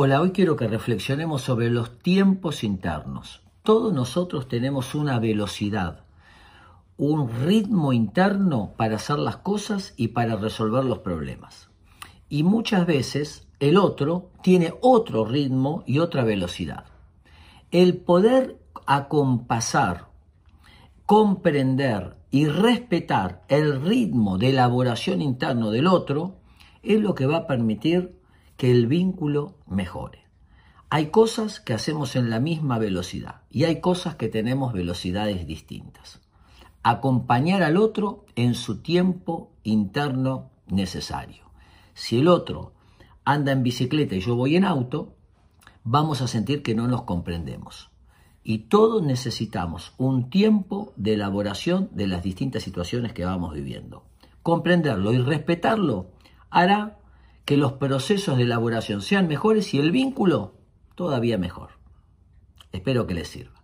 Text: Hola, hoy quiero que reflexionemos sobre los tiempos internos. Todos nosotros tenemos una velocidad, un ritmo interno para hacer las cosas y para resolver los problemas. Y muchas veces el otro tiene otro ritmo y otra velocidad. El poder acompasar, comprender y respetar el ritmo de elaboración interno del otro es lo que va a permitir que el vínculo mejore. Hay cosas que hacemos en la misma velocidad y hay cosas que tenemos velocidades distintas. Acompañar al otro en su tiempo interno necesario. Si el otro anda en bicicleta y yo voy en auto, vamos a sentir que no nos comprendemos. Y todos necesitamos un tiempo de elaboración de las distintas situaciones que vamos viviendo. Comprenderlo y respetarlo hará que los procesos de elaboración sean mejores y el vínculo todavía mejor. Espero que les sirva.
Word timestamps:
Hola, 0.00 0.20
hoy 0.20 0.30
quiero 0.30 0.54
que 0.54 0.68
reflexionemos 0.68 1.42
sobre 1.42 1.70
los 1.70 1.98
tiempos 1.98 2.62
internos. 2.62 3.42
Todos 3.64 3.92
nosotros 3.92 4.46
tenemos 4.46 4.94
una 4.94 5.18
velocidad, 5.18 6.04
un 6.96 7.28
ritmo 7.28 7.92
interno 7.92 8.74
para 8.76 8.94
hacer 8.94 9.18
las 9.18 9.38
cosas 9.38 9.94
y 9.96 10.06
para 10.06 10.36
resolver 10.36 10.84
los 10.84 10.98
problemas. 10.98 11.68
Y 12.28 12.44
muchas 12.44 12.86
veces 12.86 13.48
el 13.58 13.76
otro 13.76 14.30
tiene 14.40 14.72
otro 14.82 15.24
ritmo 15.24 15.82
y 15.84 15.98
otra 15.98 16.22
velocidad. 16.22 16.84
El 17.72 17.96
poder 17.96 18.56
acompasar, 18.86 20.10
comprender 21.06 22.18
y 22.30 22.46
respetar 22.46 23.42
el 23.48 23.82
ritmo 23.82 24.38
de 24.38 24.50
elaboración 24.50 25.22
interno 25.22 25.72
del 25.72 25.88
otro 25.88 26.36
es 26.84 27.00
lo 27.00 27.16
que 27.16 27.26
va 27.26 27.38
a 27.38 27.46
permitir 27.48 28.17
que 28.58 28.72
el 28.72 28.88
vínculo 28.88 29.54
mejore. 29.66 30.26
Hay 30.90 31.06
cosas 31.06 31.60
que 31.60 31.72
hacemos 31.72 32.16
en 32.16 32.28
la 32.28 32.40
misma 32.40 32.78
velocidad 32.78 33.42
y 33.48 33.64
hay 33.64 33.80
cosas 33.80 34.16
que 34.16 34.28
tenemos 34.28 34.72
velocidades 34.72 35.46
distintas. 35.46 36.20
Acompañar 36.82 37.62
al 37.62 37.76
otro 37.76 38.26
en 38.34 38.54
su 38.54 38.82
tiempo 38.82 39.52
interno 39.62 40.50
necesario. 40.66 41.44
Si 41.94 42.18
el 42.18 42.26
otro 42.26 42.72
anda 43.24 43.52
en 43.52 43.62
bicicleta 43.62 44.16
y 44.16 44.20
yo 44.20 44.34
voy 44.34 44.56
en 44.56 44.64
auto, 44.64 45.14
vamos 45.84 46.20
a 46.20 46.26
sentir 46.26 46.62
que 46.62 46.74
no 46.74 46.88
nos 46.88 47.02
comprendemos. 47.02 47.90
Y 48.42 48.58
todos 48.70 49.02
necesitamos 49.04 49.92
un 49.98 50.30
tiempo 50.30 50.92
de 50.96 51.14
elaboración 51.14 51.90
de 51.92 52.08
las 52.08 52.24
distintas 52.24 52.64
situaciones 52.64 53.12
que 53.12 53.24
vamos 53.24 53.54
viviendo. 53.54 54.04
Comprenderlo 54.42 55.12
y 55.12 55.18
respetarlo 55.18 56.10
hará 56.50 56.98
que 57.48 57.56
los 57.56 57.72
procesos 57.72 58.36
de 58.36 58.42
elaboración 58.42 59.00
sean 59.00 59.26
mejores 59.26 59.72
y 59.72 59.78
el 59.78 59.90
vínculo 59.90 60.52
todavía 60.94 61.38
mejor. 61.38 61.70
Espero 62.72 63.06
que 63.06 63.14
les 63.14 63.28
sirva. 63.28 63.57